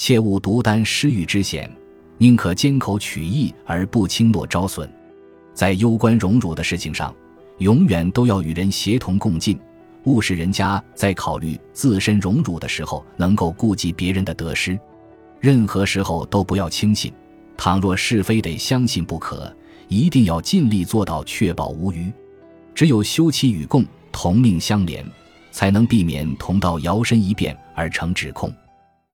[0.00, 1.70] 切勿独担失誉之险，
[2.16, 4.90] 宁可缄口取义而不轻诺招损。
[5.52, 7.14] 在攸关荣辱的事情上，
[7.58, 9.60] 永远都要与人协同共进，
[10.04, 14.80] 务使人家在考虑自身荣辱的时候，能够顾及别人的得失。
[15.38, 17.12] 任何时候都不要轻信，
[17.58, 19.54] 倘若是非得相信不可，
[19.88, 22.10] 一定要尽力做到确保无虞。
[22.74, 25.04] 只有休戚与共，同命相连，
[25.50, 28.50] 才能避免同道摇身一变而成指控。